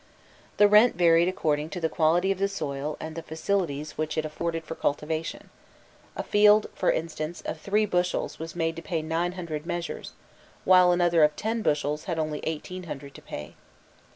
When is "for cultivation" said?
4.63-5.51